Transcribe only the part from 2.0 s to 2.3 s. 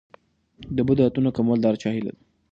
ده.